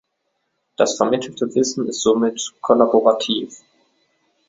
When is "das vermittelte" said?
0.77-1.53